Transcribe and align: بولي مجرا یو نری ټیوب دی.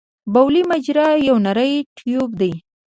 بولي 0.33 0.61
مجرا 0.71 1.07
یو 1.27 1.37
نری 1.45 1.73
ټیوب 1.95 2.29
دی. 2.39 2.51